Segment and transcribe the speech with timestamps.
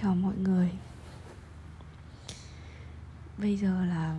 [0.00, 0.70] Chào mọi người.
[3.38, 4.16] Bây giờ là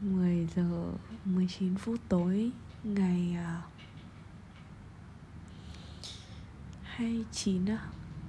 [0.00, 0.92] 10 giờ
[1.24, 2.50] 19 phút tối
[2.84, 3.62] Ngày à,
[6.82, 7.78] 29 á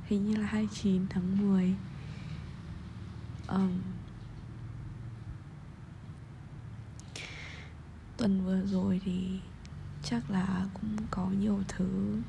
[0.08, 1.76] Hình như là 29 tháng 10
[3.48, 3.82] um,
[8.18, 9.40] Tuần vừa rồi thì
[10.04, 12.22] chắc là cũng có nhiều thứ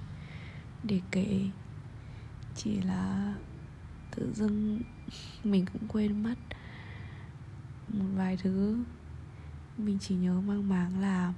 [0.82, 1.40] để kể
[2.56, 3.34] Chỉ là
[4.16, 4.80] tự dưng
[5.44, 6.34] mình cũng quên mất
[7.88, 8.84] một vài thứ.
[9.78, 11.32] Mình chỉ nhớ mang máng là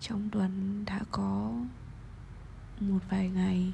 [0.00, 1.54] trong tuần đã có
[2.80, 3.72] một vài ngày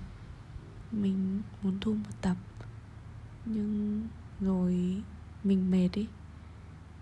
[0.93, 2.37] mình muốn thu một tập
[3.45, 4.09] nhưng
[4.41, 5.03] rồi
[5.45, 6.07] mình mệt ý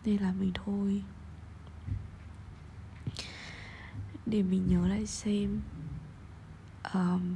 [0.04, 1.02] nên là mình thôi.
[4.26, 5.60] Để mình nhớ lại xem
[6.94, 7.34] um,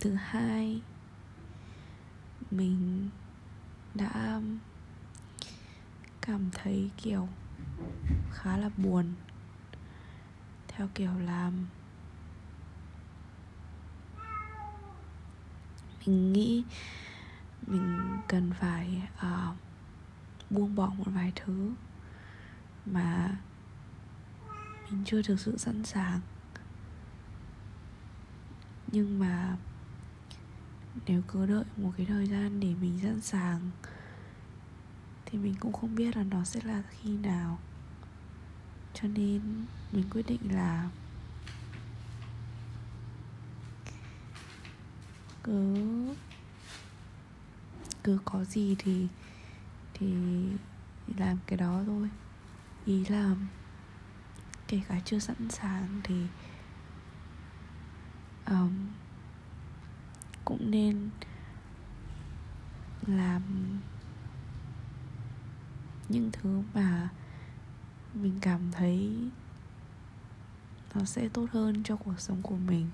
[0.00, 0.80] thứ hai
[2.56, 3.08] mình
[3.94, 4.58] đã um,
[6.20, 7.28] cảm thấy kiểu
[8.32, 9.12] khá là buồn.
[10.68, 11.66] Theo kiểu là um,
[16.06, 16.64] mình nghĩ
[17.66, 19.56] mình cần phải uh,
[20.50, 21.72] buông bỏ một vài thứ
[22.86, 23.36] mà
[24.90, 26.20] mình chưa thực sự sẵn sàng.
[28.92, 29.56] Nhưng mà
[31.06, 33.70] nếu cứ đợi một cái thời gian để mình sẵn sàng
[35.26, 37.58] thì mình cũng không biết là nó sẽ là khi nào.
[38.94, 40.90] Cho nên mình quyết định là
[45.42, 45.74] cứ
[48.04, 49.06] cứ có gì thì
[49.94, 50.14] thì
[51.16, 52.08] làm cái đó thôi.
[52.84, 53.34] Ý là
[54.68, 56.26] kể cả chưa sẵn sàng thì
[58.46, 58.72] um,
[60.44, 61.10] cũng nên
[63.06, 63.42] làm
[66.08, 67.08] những thứ mà
[68.14, 69.18] mình cảm thấy
[70.94, 72.86] nó sẽ tốt hơn cho cuộc sống của mình.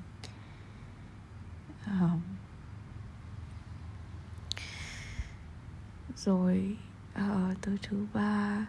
[1.86, 2.20] Um,
[6.16, 6.76] rồi
[7.14, 8.66] ờ, uh, tới thứ ba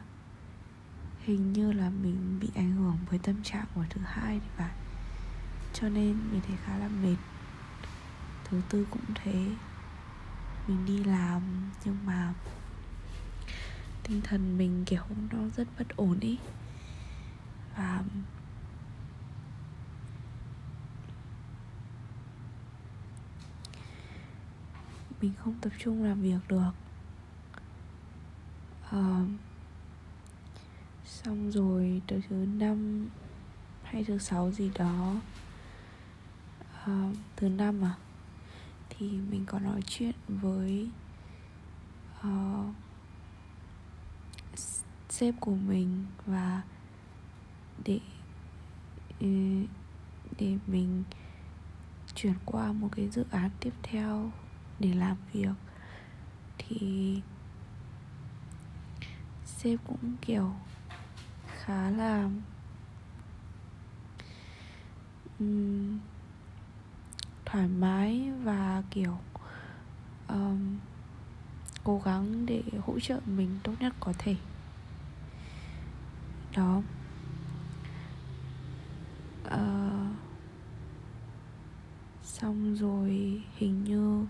[1.26, 4.72] hình như là mình bị ảnh hưởng với tâm trạng của thứ hai thì phải
[5.74, 7.16] cho nên mình thấy khá là mệt
[8.52, 9.46] thứ tư cũng thế.
[10.68, 11.42] Mình đi làm
[11.86, 12.34] nhưng mà
[14.04, 16.38] tinh thần mình kiểu nó rất bất ổn ý.
[17.78, 18.04] Và
[25.22, 26.72] mình không tập trung làm việc được.
[28.90, 29.22] À,
[31.06, 33.08] xong rồi tới thứ năm
[33.84, 35.16] hay thứ sáu gì đó.
[36.86, 37.96] À, thứ năm à?
[39.02, 40.90] Thì mình có nói chuyện với
[42.20, 42.66] uh,
[45.10, 46.62] sếp của mình và
[47.86, 48.00] để
[49.20, 49.28] ừ,
[50.40, 51.04] để mình
[52.16, 54.32] chuyển qua một cái dự án tiếp theo
[54.80, 55.56] để làm việc.
[56.58, 57.22] Thì
[59.46, 60.54] sếp cũng kiểu
[61.48, 62.30] khá là
[65.40, 66.00] um,
[67.52, 69.18] thoải mái và kiểu
[70.28, 70.78] um,
[71.84, 74.36] cố gắng để hỗ trợ mình tốt nhất có thể.
[76.56, 76.82] Đó.
[79.46, 80.16] Uh,
[82.24, 84.26] xong rồi hình như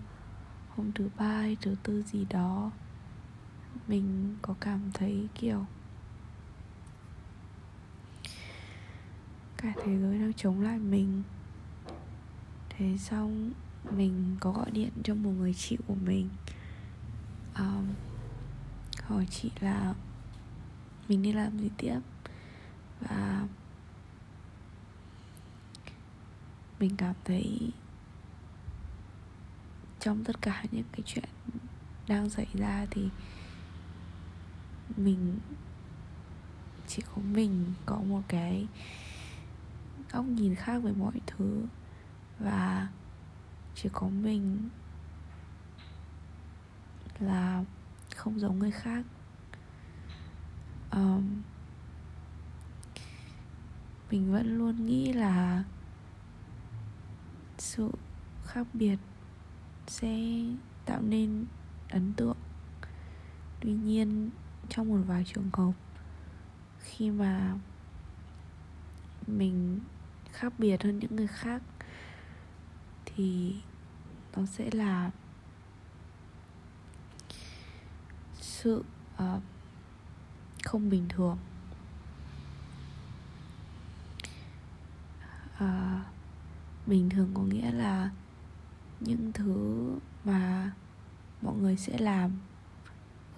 [0.76, 2.70] hôm thứ ba hay thứ tư gì đó
[3.88, 5.66] mình có cảm thấy kiểu
[9.56, 11.22] cả thế giới đang chống lại mình
[12.82, 13.52] thế xong
[13.90, 16.28] mình có gọi điện cho một người chị của mình.
[17.58, 17.86] Um,
[19.02, 19.94] hỏi chị là
[21.08, 21.98] mình đi làm gì tiếp?
[23.00, 23.46] Và
[26.80, 27.70] mình cảm thấy
[30.00, 31.28] trong tất cả những cái chuyện
[32.08, 33.08] đang xảy ra thì
[34.96, 35.38] mình
[36.86, 38.66] chỉ có mình có một cái
[40.12, 41.62] góc nhìn khác về mọi thứ
[42.42, 42.88] và
[43.74, 44.68] chỉ có mình
[47.18, 47.64] là
[48.16, 49.04] không giống người khác.
[50.90, 51.42] Um,
[54.10, 55.64] mình vẫn luôn nghĩ là
[57.58, 57.90] sự
[58.44, 58.96] khác biệt
[59.86, 60.18] sẽ
[60.84, 61.46] tạo nên
[61.90, 62.36] ấn tượng.
[63.60, 64.30] Tuy nhiên
[64.68, 65.72] trong một vài trường hợp
[66.78, 67.54] khi mà
[69.26, 69.80] mình
[70.32, 71.62] khác biệt hơn những người khác
[73.16, 73.56] thì
[74.36, 75.10] nó sẽ là
[78.40, 78.84] sự
[79.22, 79.42] uh,
[80.64, 81.38] không bình thường.
[85.64, 86.06] Uh,
[86.86, 88.10] bình thường có nghĩa là
[89.00, 89.90] những thứ
[90.24, 90.72] mà
[91.42, 92.30] mọi người sẽ làm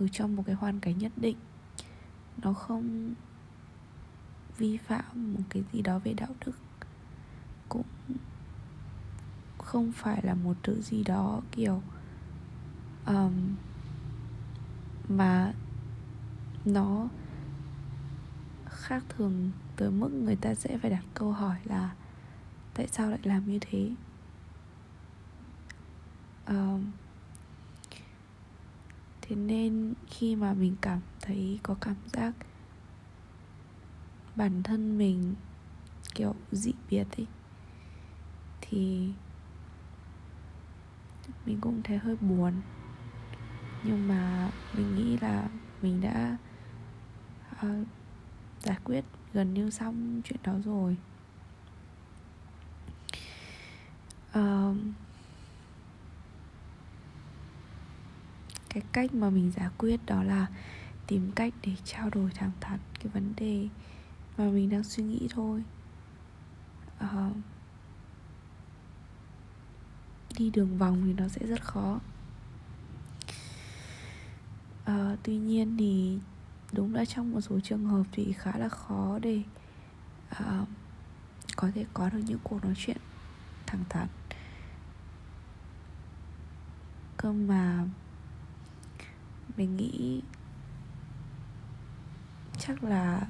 [0.00, 1.37] ở trong một cái hoàn cảnh nhất định
[2.43, 3.15] nó không
[4.59, 6.53] vi phạm một cái gì đó về đạo đức
[9.64, 11.82] không phải là một thứ gì đó kiểu
[13.06, 13.55] um,
[15.08, 15.52] mà
[16.64, 17.08] nó
[18.66, 21.94] khác thường tới mức người ta sẽ phải đặt câu hỏi là
[22.75, 23.90] tại sao lại làm như thế?
[26.49, 26.84] Um,
[29.22, 32.32] thế nên khi mà mình cảm thấy có cảm giác
[34.37, 35.34] bản thân mình
[36.14, 37.26] kiểu dị biệt ấy
[38.61, 39.12] thì
[41.47, 42.53] mình cũng thấy hơi buồn.
[43.85, 45.49] Nhưng mà mình nghĩ là
[45.82, 46.37] mình đã
[47.67, 47.87] uh,
[48.61, 50.97] giải quyết gần như xong chuyện đó rồi.
[54.38, 54.76] Uh,
[58.69, 60.47] cái cách mà mình giải quyết đó là
[61.06, 63.69] tìm cách để trao đổi thẳng thắn cái vấn đề
[64.37, 65.65] mà mình đang suy nghĩ thôi.
[67.05, 67.37] Uh,
[70.38, 72.00] đi đường vòng thì nó sẽ rất khó.
[74.84, 76.19] À, tuy nhiên thì
[76.72, 79.42] đúng là trong một số trường hợp thì khá là khó để
[80.28, 80.64] à,
[81.56, 82.96] có thể có được những cuộc nói chuyện
[83.66, 84.08] thẳng thắn.
[87.16, 87.84] Cơ mà
[89.56, 90.22] mình nghĩ
[92.58, 93.26] chắc là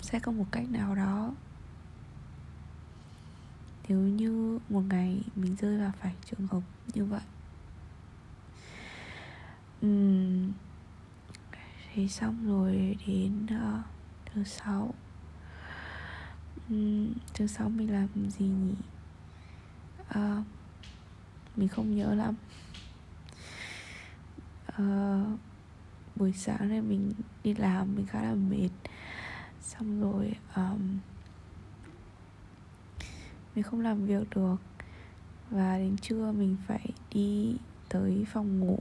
[0.00, 1.32] sẽ có một cách nào đó
[3.88, 6.60] nếu như một ngày mình rơi vào phải trường hợp
[6.94, 7.20] như vậy.
[9.86, 10.52] Uhm,
[11.94, 13.84] thế xong rồi đến uh,
[14.26, 14.94] thứ sáu.
[16.74, 18.74] Uhm, thứ sáu mình làm gì nhỉ?
[20.10, 20.44] Uh,
[21.56, 22.34] mình không nhớ lắm.
[24.82, 25.38] Uh,
[26.16, 27.12] buổi sáng này mình
[27.44, 28.70] đi làm mình khá là mệt.
[29.62, 30.98] Xong rồi um,
[33.58, 34.56] mình không làm việc được.
[35.50, 37.56] Và đến trưa mình phải đi
[37.88, 38.78] tới phòng ngủ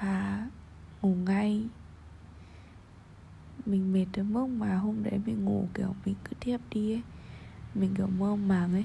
[0.00, 0.48] và
[1.02, 1.64] ngủ ngay.
[3.66, 7.02] Mình mệt tới mức mà hôm đấy mình ngủ, kiểu, mình cứ tiếp đi ấy.
[7.74, 8.84] Mình, kiểu, mơ màng ấy.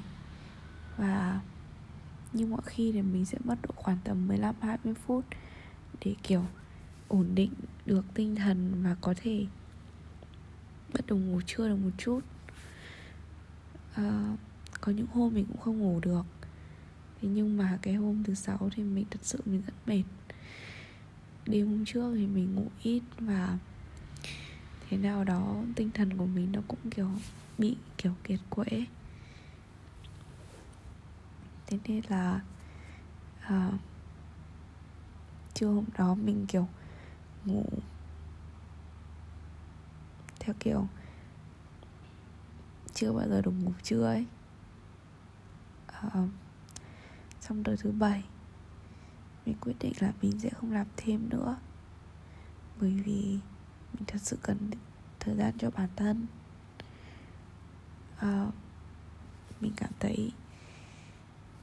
[0.97, 1.41] Và
[2.33, 5.25] như mọi khi thì mình sẽ mất độ khoảng tầm 15 20 phút
[6.05, 6.43] để, kiểu,
[7.07, 7.51] ổn định
[7.85, 9.45] được tinh thần và có thể
[10.93, 12.19] bắt đầu ngủ trưa được một chút
[13.95, 14.35] à,
[14.81, 16.25] có những hôm mình cũng không ngủ được.
[17.21, 20.03] Thế nhưng mà cái hôm thứ sáu thì mình thật sự mình rất mệt.
[21.45, 23.57] Đêm hôm trước thì mình ngủ ít và
[24.89, 27.09] thế nào đó tinh thần của mình nó cũng kiểu
[27.57, 28.85] bị kiểu kiệt quệ.
[31.67, 32.41] Thế nên là
[33.41, 33.71] à,
[35.53, 36.67] trưa hôm đó mình kiểu
[37.45, 37.65] ngủ
[40.39, 40.87] theo kiểu
[42.95, 44.25] chưa bao giờ được ngủ trưa ấy.
[46.07, 46.29] Uh,
[47.41, 48.23] xong tới thứ bảy
[49.45, 51.57] mình quyết định là mình sẽ không làm thêm nữa.
[52.81, 53.39] Bởi vì
[53.93, 54.57] mình thật sự cần
[55.19, 56.25] thời gian cho bản thân.
[58.17, 58.47] À,
[59.61, 60.31] mình cảm thấy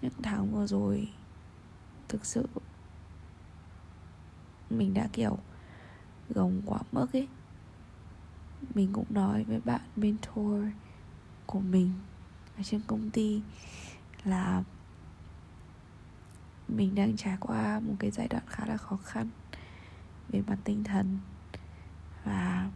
[0.03, 1.09] những tháng vừa rồi
[2.09, 2.47] thực sự
[4.71, 5.39] mình đã kiểu
[6.31, 7.29] gồng quá mức ấy.
[8.75, 10.65] Mình cũng nói với bạn mentor
[11.53, 11.93] của mình
[12.57, 13.43] ở trên công ty
[14.25, 14.63] là
[16.69, 19.29] mình đang trải qua một cái giai đoạn khá là khó khăn
[20.29, 21.19] về mặt tinh thần
[22.25, 22.71] và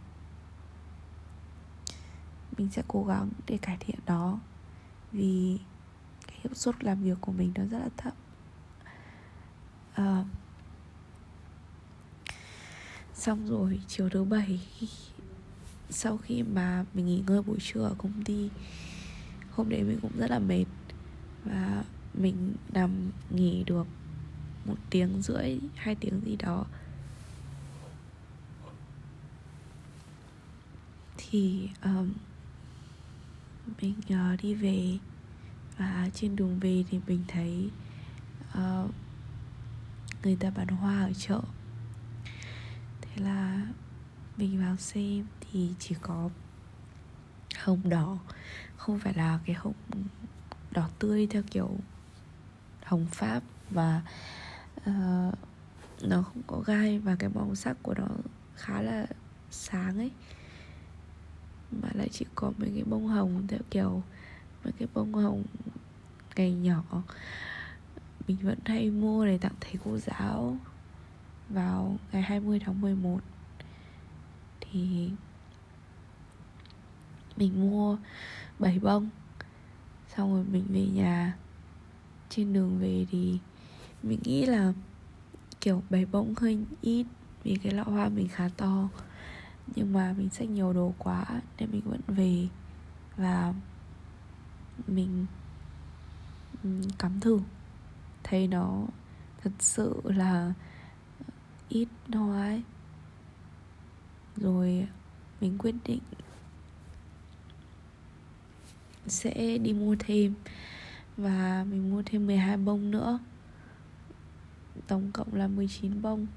[2.57, 4.39] mình sẽ cố gắng để cải thiện đó
[5.11, 5.59] vì
[6.27, 8.13] cái hiệu suất làm việc của mình nó rất là thấp.
[9.93, 10.23] À,
[13.13, 14.61] xong rồi chiều thứ bảy
[15.89, 18.49] sau khi mà mình nghỉ ngơi buổi trưa ở công ty
[19.51, 20.65] hôm đấy mình cũng rất là mệt
[21.45, 23.87] và mình nằm nghỉ được
[24.65, 26.65] một tiếng rưỡi hai tiếng gì đó.
[31.17, 32.13] Thì um,
[33.81, 34.97] mình uh, đi về
[35.77, 37.69] và trên đường về thì mình thấy
[38.57, 38.91] uh,
[40.23, 41.41] người ta bán hoa ở chợ.
[43.01, 43.67] Thế là
[44.37, 46.29] mình vào xem thì chỉ có
[47.57, 48.17] hồng đỏ.
[48.77, 49.73] Không phải là cái hồng
[50.71, 51.69] đỏ tươi theo kiểu
[52.83, 54.01] hồng pháp và
[54.77, 55.33] uh,
[56.01, 58.07] nó không có gai và cái màu sắc của nó
[58.55, 59.05] khá là
[59.51, 60.11] sáng ấy.
[61.71, 64.03] Mà lại chỉ có mấy cái bông hồng theo kiểu
[64.63, 65.43] mấy cái bông hồng
[66.35, 66.83] ngày nhỏ.
[68.27, 70.57] Mình vẫn hay mua để tặng thầy cô giáo
[71.49, 73.19] vào ngày 20 tháng 11
[74.59, 75.11] thì
[77.37, 77.97] mình mua
[78.59, 79.09] 7 bông,
[80.15, 81.37] xong rồi mình về nhà.
[82.29, 83.39] Trên đường về thì
[84.03, 84.73] mình nghĩ là,
[85.61, 87.05] kiểu, bảy bông hơi ít
[87.43, 88.89] vì cái lọ hoa mình khá to.
[89.75, 91.25] Nhưng mà mình xách nhiều đồ quá
[91.59, 92.47] nên mình vẫn về
[93.17, 93.53] và
[94.87, 95.25] mình
[96.97, 97.39] cắm thử.
[98.23, 98.85] Thấy nó
[99.43, 100.53] thật sự là
[101.69, 102.63] ít hoa ấy.
[104.37, 104.87] Rồi
[105.41, 106.01] mình quyết định
[109.07, 110.33] sẽ đi mua thêm.
[111.17, 113.19] Và mình mua thêm 12 bông nữa.
[114.87, 116.27] Tổng cộng là 19 bông.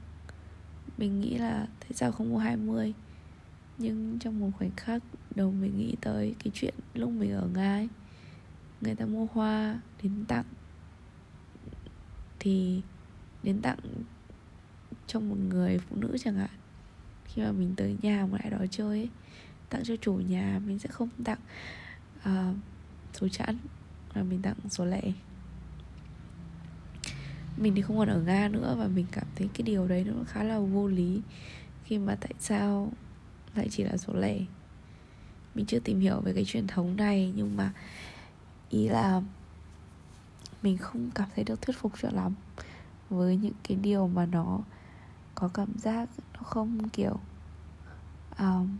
[0.98, 2.94] Mình nghĩ là tại sao không mua 20
[3.80, 5.02] nhưng trong một khoảnh khắc
[5.34, 7.88] đầu mình nghĩ tới cái chuyện lúc mình ở Nga ấy,
[8.80, 10.44] người ta mua hoa đến tặng.
[12.38, 12.80] Thì
[13.42, 13.78] đến tặng
[15.06, 16.50] cho một người phụ nữ chẳng hạn.
[17.24, 19.08] Khi mà mình tới nhà một lại đó chơi ấy,
[19.68, 21.38] tặng cho chủ nhà mình sẽ không tặng
[22.28, 22.56] uh,
[23.12, 23.58] số chẵn
[24.14, 25.02] mà mình tặng số lẻ.
[27.56, 30.24] Mình thì không còn ở nga nữa và mình cảm thấy cái điều đấy nó
[30.26, 31.20] khá là vô lý.
[31.84, 32.92] Khi mà tại sao
[33.54, 34.38] lại chỉ là số lẻ?
[35.54, 37.72] Mình chưa tìm hiểu về cái truyền thống này nhưng mà
[38.70, 39.22] ý là
[40.62, 42.34] mình không cảm thấy được thuyết phục cho lắm
[43.10, 44.60] với những cái điều mà nó
[45.34, 47.20] có cảm giác nó không kiểu
[48.38, 48.78] um,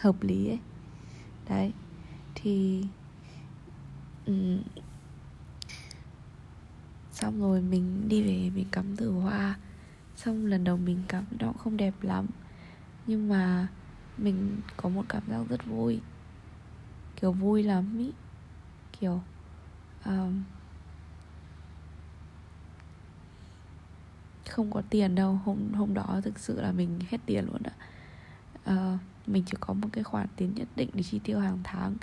[0.00, 0.58] hợp lý ấy.
[1.48, 1.72] Đấy
[2.34, 2.84] thì
[4.26, 4.62] um,
[7.12, 9.58] xong rồi mình đi về mình cắm thử hoa.
[10.16, 12.26] Xong lần đầu mình cắm nó cũng không đẹp lắm.
[13.06, 13.68] Nhưng mà
[14.18, 16.00] mình có một cảm giác rất vui.
[17.20, 18.12] Kiểu vui lắm ý.
[19.00, 19.22] Kiểu
[20.04, 20.42] um,
[24.50, 25.40] không có tiền đâu.
[25.44, 27.74] Hôm hôm đó thực sự là mình hết tiền luôn ạ.
[28.72, 31.94] Uh, mình chỉ có một cái khoản tiền nhất định để chi tiêu hàng tháng.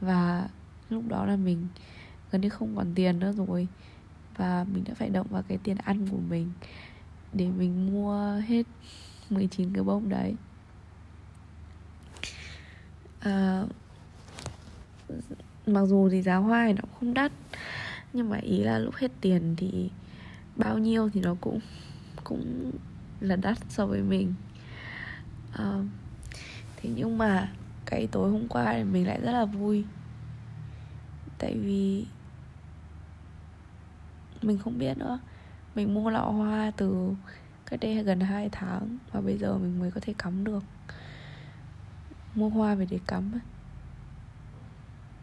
[0.00, 0.48] Và
[0.90, 1.66] lúc đó là mình
[2.30, 3.68] gần như không còn tiền nữa rồi.
[4.36, 6.50] Và mình đã phải động vào cái tiền ăn của mình
[7.32, 8.66] để mình mua hết
[9.30, 10.34] 19 cái bông đấy.
[13.20, 13.64] À,
[15.66, 17.32] mặc dù thì giá hoa thì nó không đắt
[18.12, 19.90] nhưng mà ý là lúc hết tiền thì
[20.56, 21.60] bao nhiêu thì nó cũng
[22.24, 22.70] cũng
[23.20, 24.34] là đắt so với mình.
[25.52, 25.84] À,
[26.82, 27.52] thế nhưng mà
[27.86, 29.84] cái tối hôm qua thì mình lại rất là vui.
[31.38, 32.06] Tại vì
[34.42, 35.18] mình không biết nữa.
[35.74, 37.14] Mình mua lọ hoa từ
[37.66, 40.64] cách đây gần 2 tháng và bây giờ mình mới có thể cắm được.
[42.34, 43.40] Mua hoa về để cắm ấy.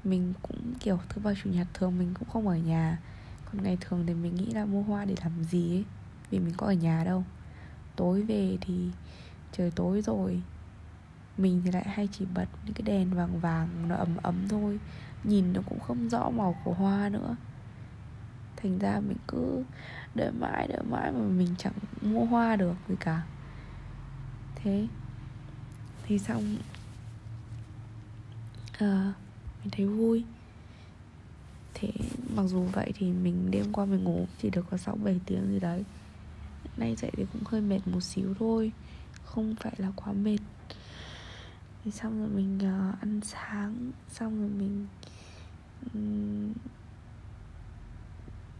[0.03, 2.99] mình cũng kiểu thứ ba, chủ nhật thường mình cũng không ở nhà.
[3.45, 5.85] Còn ngày thường thì mình nghĩ là mua hoa để làm gì ấy.
[6.29, 7.23] Vì mình có ở nhà đâu.
[7.95, 8.89] Tối về thì
[9.51, 10.41] trời tối rồi
[11.37, 14.79] mình thì lại hay chỉ bật những cái đèn vàng vàng nó ấm ấm thôi.
[15.23, 17.35] Nhìn nó cũng không rõ màu của hoa nữa.
[18.55, 19.63] Thành ra mình cứ
[20.15, 23.21] đợi mãi đợi mãi mà mình chẳng mua hoa được gì cả.
[24.55, 24.87] Thế
[26.03, 26.55] thì xong
[28.77, 29.13] à,
[29.63, 30.23] mình thấy vui.
[31.73, 31.91] Thế
[32.35, 35.47] mặc dù vậy thì mình đêm qua mình ngủ chỉ được có 6 7 tiếng
[35.47, 35.83] gì đấy.
[36.77, 38.71] Nay dậy thì cũng hơi mệt một xíu thôi
[39.35, 40.37] không phải là quá mệt
[41.85, 44.87] thì xong rồi mình uh, ăn sáng xong rồi mình
[45.93, 46.53] um,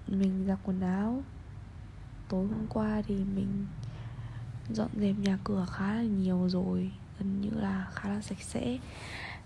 [0.08, 1.24] mình giặt quần áo.
[2.30, 3.66] Tối hôm qua thì mình
[4.70, 8.78] dọn dẹp nhà cửa khá là nhiều rồi gần như là khá là sạch sẽ.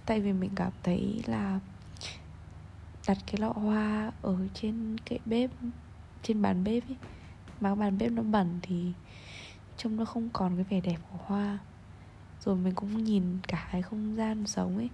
[0.05, 1.59] Tại vì mình cảm thấy là
[3.07, 5.51] đặt cái lọ hoa ở trên kệ bếp
[6.23, 6.97] trên bàn bếp ấy
[7.61, 8.91] mà bàn bếp nó bẩn thì
[9.77, 11.59] trông nó không còn cái vẻ đẹp của hoa
[12.45, 14.89] rồi mình cũng nhìn cả cái không gian sống ấy.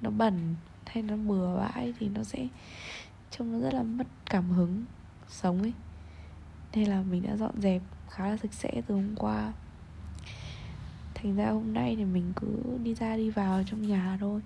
[0.00, 0.54] Nó bẩn
[0.86, 2.48] hay nó bừa bãi thì nó sẽ
[3.30, 4.84] trông nó rất là mất cảm hứng
[5.28, 5.72] sống ấy.
[6.74, 9.52] Nên là mình đã dọn dẹp khá là sạch sẽ từ hôm qua.
[11.14, 14.40] Thành ra hôm nay thì mình cứ đi ra đi vào trong nhà thôi.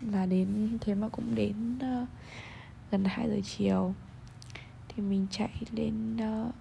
[0.00, 2.08] Là đến thế mà cũng đến uh,
[2.90, 3.94] gần 2 giờ chiều.
[4.88, 6.54] Thì mình chạy lên uh,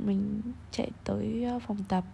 [0.00, 2.04] mình chạy tới uh, phòng tập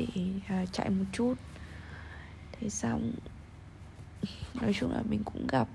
[0.00, 1.34] để uh, à, chạy một chút.
[2.52, 3.12] Thế xong
[4.54, 5.68] nói chung là mình cũng gặp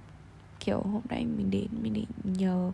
[0.59, 2.71] kiểu hôm nay mình đến mình định nhờ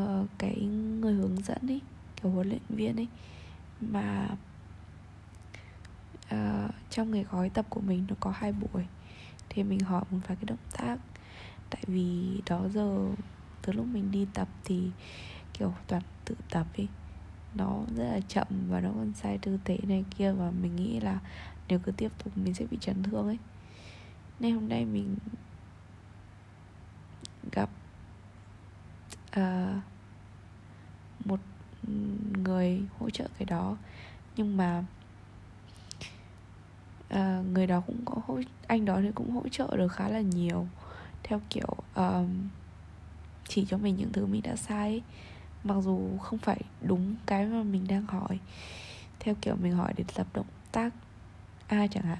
[0.00, 0.56] uh, cái
[1.00, 1.80] người hướng dẫn ấy
[2.16, 3.08] kiểu huấn luyện viên ấy
[3.80, 4.28] mà
[6.34, 8.84] uh, trong cái gói tập của mình nó có hai buổi.
[9.48, 10.98] Thì mình hỏi một vài cái động tác
[11.70, 13.08] tại vì đó giờ
[13.62, 14.90] từ lúc mình đi tập thì
[15.52, 16.88] kiểu toàn tự tập ấy
[17.54, 21.00] nó rất là chậm và nó còn sai tư thế này kia và mình nghĩ
[21.00, 21.20] là
[21.68, 23.38] nếu cứ tiếp tục mình sẽ bị chấn thương ấy.
[24.40, 25.16] Nên hôm nay mình
[27.52, 27.70] gặp
[29.40, 29.82] uh,
[31.24, 31.40] một
[32.44, 33.76] người hỗ trợ cái đó.
[34.36, 34.84] Nhưng mà
[37.14, 40.20] uh, người đó cũng có hỗ anh đó thì cũng hỗ trợ được khá là
[40.20, 40.66] nhiều.
[41.22, 42.48] Theo kiểu um,
[43.48, 45.02] chỉ cho mình những thứ mình đã sai ấy
[45.64, 48.38] mặc dù không phải đúng cái mà mình đang hỏi.
[49.20, 50.92] Theo kiểu mình hỏi để tập động tác
[51.68, 52.18] A chẳng hạn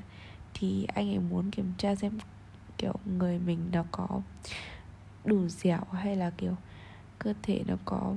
[0.54, 2.18] thì anh ấy muốn kiểm tra xem
[2.78, 4.08] kiểu người mình nó có
[5.24, 6.56] đủ dẻo hay là kiểu
[7.18, 8.16] cơ thể nó có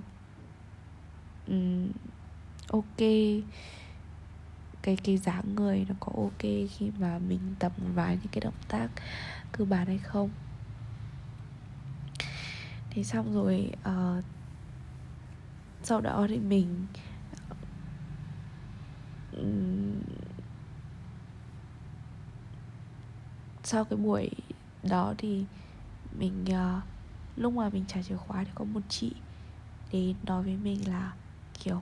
[1.47, 1.91] um,
[2.67, 2.97] ok
[4.81, 8.41] cái cái dáng người nó có ok khi mà mình tập một vài những cái
[8.41, 8.87] động tác
[9.51, 10.29] cơ bản hay không.
[12.89, 14.23] Thế xong rồi uh,
[15.83, 16.85] sau đó thì mình
[23.63, 24.29] sau cái buổi
[24.83, 25.45] đó thì
[26.19, 26.83] mình uh,
[27.35, 29.11] lúc mà mình trả chìa khóa thì có một chị
[29.91, 31.13] đến nói với mình là
[31.63, 31.81] kiểu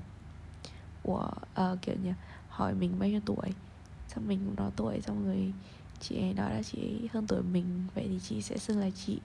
[1.04, 2.14] của uh, ờ, kiểu như
[2.50, 3.54] hỏi mình bao nhiêu tuổi?
[4.08, 5.54] Xong mình cũng nói tuổi xong rồi
[6.00, 8.90] chị ấy nói là chị ấy hơn tuổi mình vậy thì chị sẽ xưng là
[8.90, 9.20] chị.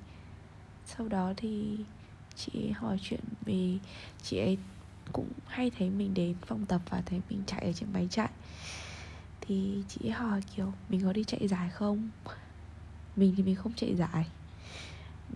[0.86, 1.76] Sau đó thì
[2.36, 3.78] chị ấy hỏi chuyện về
[4.22, 4.58] chị ấy
[5.12, 8.30] cũng hay thấy mình đến phòng tập và thấy mình chạy ở trên máy chạy.
[9.40, 12.10] Thì chị ấy hỏi kiểu mình có đi chạy dài không?
[13.16, 14.26] Mình thì mình không chạy dài.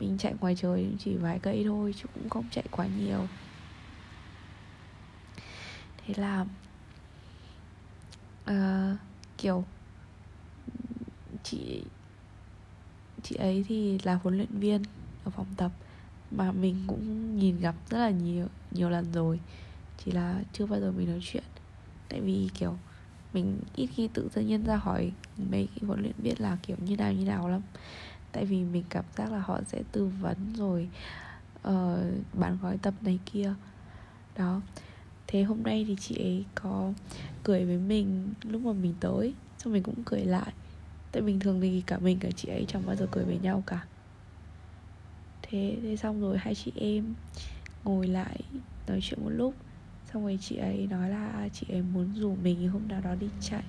[0.01, 3.27] Mình chạy ngoài trời chỉ vài cây thôi chứ cũng không chạy quá nhiều.
[5.96, 6.46] Thế là
[8.51, 8.99] uh,
[9.38, 9.64] kiểu
[11.42, 11.83] chị
[13.22, 14.83] chị ấy thì là huấn luyện viên
[15.25, 15.72] ở phòng tập
[16.31, 19.41] mà mình cũng nhìn gặp rất là nhiều nhiều lần rồi.
[20.05, 21.45] Chỉ là chưa bao giờ mình nói chuyện.
[22.09, 22.75] Tại vì kiểu
[23.33, 25.12] mình ít khi tự nhiên nhân ra hỏi
[25.51, 27.61] mấy cái huấn luyện viên là kiểu như nào như nào lắm.
[28.33, 30.88] Tại vì mình cảm giác là họ sẽ tư vấn rồi
[31.62, 33.55] ờ, uh, bán gói tập này kia.
[34.37, 34.61] Đó.
[35.27, 36.93] Thế hôm nay thì chị ấy có
[37.45, 40.53] cười với mình lúc mà mình tới xong mình cũng cười lại.
[41.12, 43.62] Tại bình thường thì cả mình cả chị ấy chẳng bao giờ cười với nhau
[43.67, 43.87] cả
[45.50, 47.14] thế thế xong rồi hai chị em
[47.84, 48.40] ngồi lại
[48.87, 49.54] nói chuyện một lúc.
[50.12, 53.14] Xong rồi chị ấy nói là à, chị ấy muốn rủ mình hôm nào đó
[53.14, 53.64] đi chạy.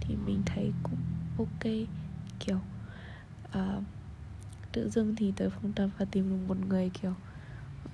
[0.00, 0.98] Thì mình thấy cũng
[1.38, 1.72] ok
[2.38, 2.58] kiểu
[3.48, 3.82] uh,
[4.72, 7.14] tự dưng thì tới phòng tập và tìm được một người kiểu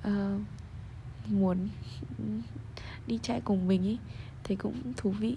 [0.09, 0.41] uh,
[1.29, 1.69] muốn
[3.07, 3.99] đi chạy cùng mình ý
[4.45, 5.37] thì cũng thú vị.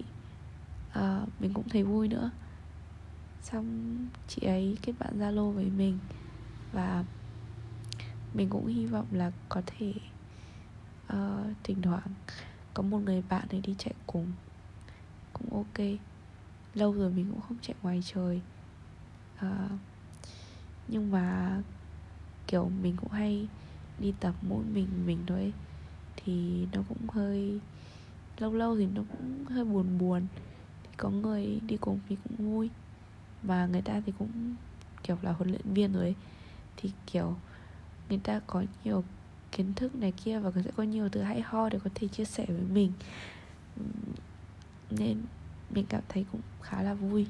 [0.99, 2.32] Uh, mình cũng thấy vui nữa.
[3.41, 5.99] Xong chị ấy kết bạn zalo với mình
[6.71, 7.03] và
[8.34, 9.94] mình cũng hy vọng là có thể
[11.13, 12.13] uh, thỉnh thoảng
[12.74, 14.28] có một người bạn để đi chạy cùng.
[15.34, 15.88] Cũng ok.
[16.74, 18.42] Lâu rồi mình cũng không chạy ngoài trời.
[19.46, 19.72] Uh,
[20.88, 21.58] nhưng mà
[22.48, 23.48] kiểu mình cũng hay
[24.00, 25.54] đi tập mỗi mình mình thôi
[26.15, 27.60] thì nó cũng hơi
[28.38, 30.28] lâu lâu thì nó cũng hơi buồn buồn.
[30.84, 32.70] Thì có người đi cùng thì cũng vui.
[33.44, 34.56] Mà người ta thì cũng
[35.04, 36.15] kiểu là huấn luyện viên rồi ấy.
[36.78, 37.36] thì kiểu
[38.10, 39.04] người ta có nhiều
[39.52, 42.26] kiến thức này kia và sẽ có nhiều thứ hay ho để có thể chia
[42.26, 42.91] sẻ với mình.
[44.89, 45.17] Nên
[45.69, 47.28] mình cảm thấy cũng khá là vui.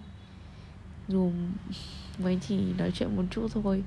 [1.07, 1.31] Dù
[2.19, 3.83] mới chỉ nói chuyện một chút thôi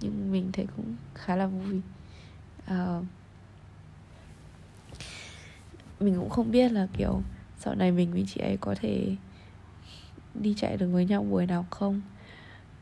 [0.00, 1.80] nhưng mình thấy cũng khá là vui.
[2.66, 3.00] À,
[6.00, 7.22] mình cũng không biết là kiểu
[7.58, 9.16] sau này mình với chị ấy có thể
[10.34, 12.00] đi chạy được với nhau buổi nào không?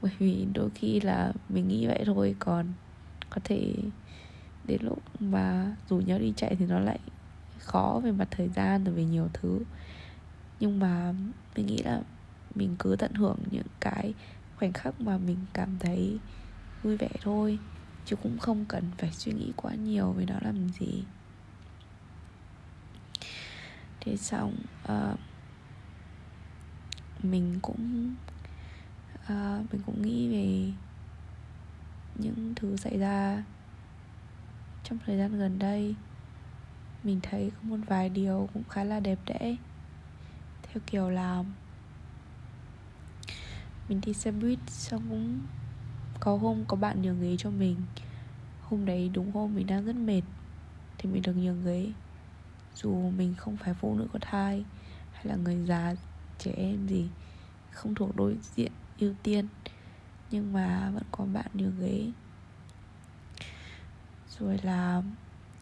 [0.03, 2.67] Bởi vì đôi khi là mình nghĩ vậy thôi còn
[3.35, 3.75] có thể
[4.65, 6.99] đến lúc mà rủ nhau đi chạy thì nó lại
[7.59, 9.61] khó về mặt thời gian rồi về nhiều thứ.
[10.61, 11.15] Nhưng mà
[11.57, 12.03] mình nghĩ là
[12.55, 14.15] mình cứ tận hưởng những cái
[14.57, 16.19] khoảnh khắc mà mình cảm thấy
[16.83, 17.59] vui vẻ thôi
[18.05, 21.05] chứ cũng không cần phải suy nghĩ quá nhiều về nó làm gì.
[24.01, 24.57] Thế xong
[24.93, 25.19] uh,
[27.23, 28.15] mình cũng
[29.25, 30.73] uh, mình cũng nghĩ về
[32.15, 33.45] những thứ xảy ra.
[34.85, 35.95] Trong thời gian gần đây,
[37.05, 39.57] mình thấy có một vài điều cũng khá là đẹp đẽ.
[40.63, 41.45] Theo kiểu là,
[43.89, 45.41] mình đi xe buýt xong cũng
[46.21, 47.77] có hôm có bạn nhường ghế cho mình.
[48.63, 50.23] Hôm đấy đúng hôm mình đang rất mệt
[50.99, 51.93] thì mình được nhường ghế.
[52.75, 54.65] Dù mình không phải phụ nữ có thai
[55.13, 55.95] hay là người già,
[56.39, 57.09] trẻ em gì,
[57.71, 59.47] không thuộc đối diện ưu tiên
[60.33, 62.11] nhưng mà vẫn có bạn nhường ghế.
[64.39, 65.03] Rồi là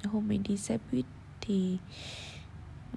[0.04, 1.04] hôm mình đi xe buýt
[1.40, 1.78] thì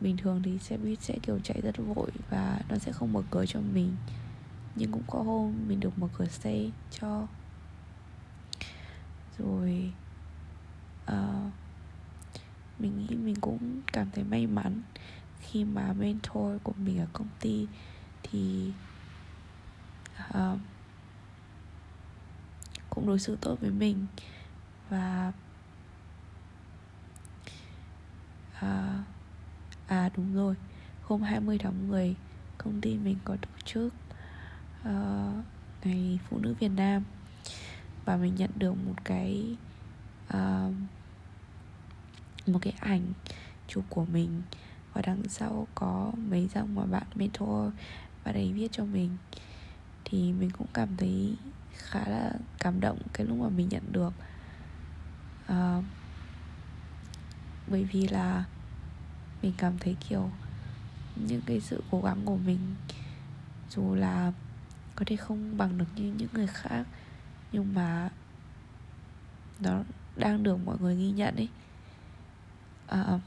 [0.01, 3.21] bình thường thì xe buýt sẽ kiểu chạy rất vội và nó sẽ không mở
[3.31, 3.95] cửa cho mình.
[4.75, 7.27] Nhưng cũng có hôm mình được mở cửa xe cho.
[9.39, 9.91] Rồi
[11.11, 11.51] uh,
[12.79, 14.81] mình nghĩ mình cũng cảm thấy may mắn
[15.39, 17.67] khi mà mentor của mình ở công ty
[18.23, 18.71] thì
[20.29, 20.59] uh,
[22.95, 24.05] cũng đối xử tốt với mình.
[24.89, 25.31] Và
[28.59, 29.03] à,
[29.87, 30.55] à đúng rồi.
[31.01, 32.15] Hôm 20 tháng 10
[32.57, 33.93] công ty mình có tổ chức
[34.81, 35.45] uh,
[35.83, 37.03] ngày phụ nữ Việt Nam.
[38.05, 39.55] Và mình nhận được một cái
[40.33, 40.73] uh,
[42.47, 43.13] một cái ảnh
[43.67, 44.41] chụp của mình.
[44.93, 47.73] Và đằng sau có mấy dòng mà bạn mentor
[48.23, 49.09] và đấy viết cho mình.
[50.05, 51.35] Thì mình cũng cảm thấy
[51.77, 54.13] khá là cảm động cái lúc mà mình nhận được.
[55.47, 55.81] À,
[57.67, 58.43] bởi vì là
[59.41, 60.29] mình cảm thấy kiểu
[61.15, 62.75] những cái sự cố gắng của mình
[63.69, 64.31] dù là
[64.95, 66.85] có thể không bằng được như những người khác
[67.51, 68.09] nhưng mà
[69.59, 69.83] nó
[70.15, 71.49] đang được mọi người ghi nhận ấy.
[72.87, 73.19] À,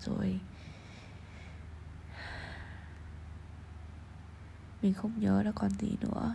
[0.00, 0.40] rồi
[4.82, 6.34] mình không nhớ là còn gì nữa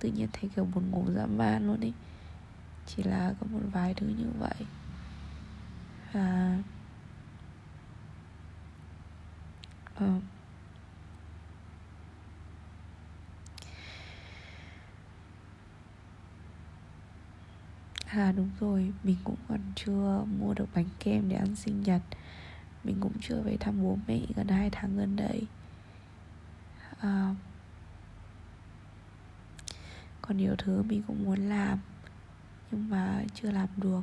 [0.00, 1.92] tự nhiên thấy kiểu buồn ngủ dã man luôn ấy
[2.86, 4.66] chỉ là có một vài thứ như vậy.
[6.12, 6.58] Và
[10.04, 10.22] uh,
[18.16, 22.02] À đúng rồi, mình cũng còn chưa mua được bánh kem để ăn sinh nhật.
[22.84, 25.42] Mình cũng chưa về thăm bố mẹ gần 2 tháng gần đây.
[27.00, 27.34] À,
[30.28, 31.78] còn nhiều thứ mình cũng muốn làm
[32.70, 34.02] Nhưng mà chưa làm được.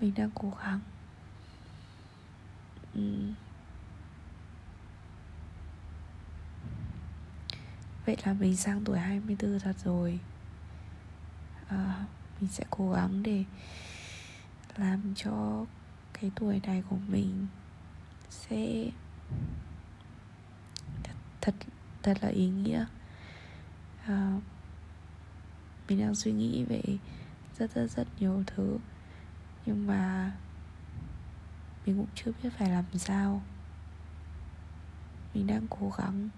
[0.00, 0.80] Mình đang cố gắng.
[2.94, 3.32] Ừ.
[8.06, 10.20] Vậy là mình sang tuổi 24 thật rồi.
[11.68, 12.04] À,
[12.40, 13.44] mình sẽ cố gắng để
[14.76, 15.66] làm cho
[16.12, 17.46] cái tuổi này của mình
[18.30, 18.90] sẽ
[21.02, 21.54] thật thật,
[22.02, 22.86] thật là ý nghĩa.
[24.08, 24.40] Ờ,
[25.88, 26.82] mình đang suy nghĩ về
[27.58, 28.78] rất rất rất nhiều thứ.
[29.66, 30.32] Nhưng mà
[31.86, 33.42] mình cũng chưa biết phải làm sao.
[35.34, 36.28] Mình đang cố gắng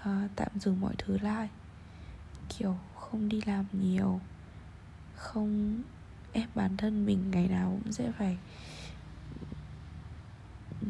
[0.00, 1.48] uh, tạm dừng mọi thứ lại.
[2.48, 4.20] Kiểu không đi làm nhiều
[5.16, 5.82] không
[6.32, 8.38] ép bản thân mình ngày nào cũng sẽ phải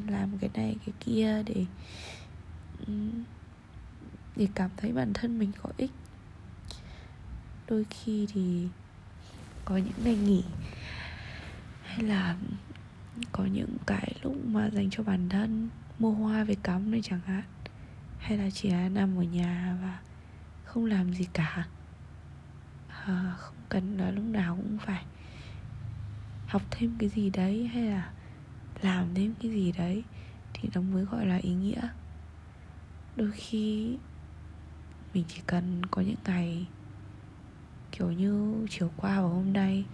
[0.06, 1.66] làm cái này cái kia để
[4.36, 5.90] để cảm thấy bản thân mình có ích.
[7.68, 8.68] Đôi khi thì
[9.64, 10.44] có những ngày nghỉ
[11.84, 12.36] hay là
[13.32, 15.68] có những cái lúc mà dành cho bản thân
[15.98, 17.42] mua hoa về cắm này chẳng hạn
[18.18, 19.98] hay là chỉ là nằm ở nhà và
[20.64, 21.66] không làm gì cả.
[22.88, 25.04] À, không cần là lúc nào cũng phải
[26.46, 28.10] học thêm cái gì đấy hay là
[28.82, 30.02] làm thêm cái gì đấy
[30.52, 31.88] thì nó mới gọi là ý nghĩa.
[33.16, 33.96] Đôi khi
[35.14, 36.66] mình chỉ cần có những ngày
[37.92, 39.84] kiểu như, chiều qua và hôm nay.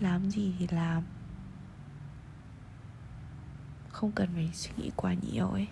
[0.00, 1.02] Làm gì thì làm.
[3.88, 5.68] Không cần phải suy nghĩ quá nhiều ấy.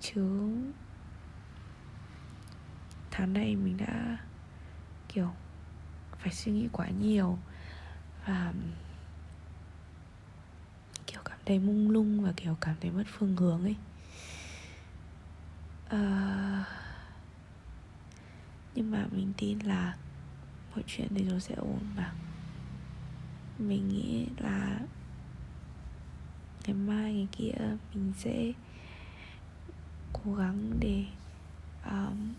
[0.00, 0.50] Chứ
[3.10, 4.18] tháng này mình đã,
[5.08, 5.30] kiểu,
[6.18, 7.38] phải suy nghĩ quá nhiều
[8.26, 8.52] và,
[11.06, 13.76] kiểu, cảm thấy mung lung và kiểu cảm thấy mất phương hướng ấy.
[15.90, 15.98] Ờ,
[18.74, 19.96] nhưng mà mình tin là
[20.70, 22.12] mọi chuyện thì rồi sẽ ổn mà.
[23.58, 24.78] Mình nghĩ là
[26.66, 27.52] ngày mai ngày kia
[27.94, 28.52] mình sẽ
[30.12, 31.04] cố gắng để
[31.84, 32.34] um,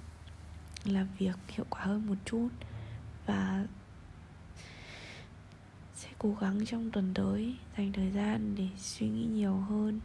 [0.86, 2.50] làm việc hiệu quả hơn một chút
[3.26, 3.66] và
[5.96, 10.00] sẽ cố gắng trong tuần tới dành thời gian để suy nghĩ nhiều hơn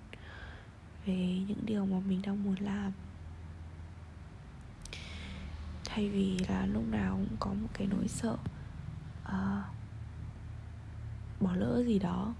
[1.06, 2.92] về những điều mà mình đang muốn làm
[5.96, 8.36] thay vì là lúc nào cũng có một cái nỗi sợ
[9.24, 9.64] uh,
[11.40, 12.34] bỏ lỡ gì đó.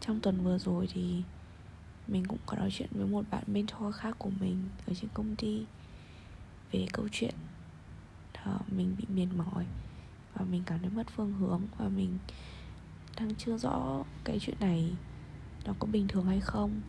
[0.00, 1.22] Trong tuần vừa rồi thì
[2.08, 5.36] mình cũng có nói chuyện với một bạn mentor khác của mình ở trên công
[5.36, 5.66] ty
[6.72, 7.34] về câu chuyện
[8.54, 9.66] uh, mình bị mệt mỏi
[10.34, 12.18] và mình cảm thấy mất phương hướng và mình
[13.16, 14.92] đang chưa rõ cái chuyện này
[15.64, 16.80] nó có bình thường hay không.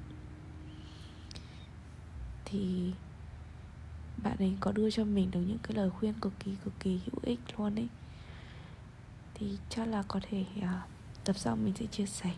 [2.45, 2.93] Thì
[4.23, 6.99] bạn ấy có đưa cho mình được những cái lời khuyên cực kỳ cực kỳ
[7.05, 7.88] hữu ích luôn ấy.
[9.33, 10.65] Thì chắc là có thể uh,
[11.23, 12.29] tập sau mình sẽ chia sẻ.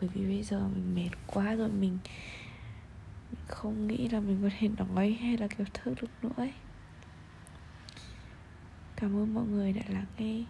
[0.00, 1.98] Bởi vì bây giờ mình mệt quá rồi mình,
[3.48, 6.52] không nghĩ là mình có thể nói hay là kiểu thức được nữa ấy.
[8.96, 10.44] Cảm ơn mọi người đã lắng nghe.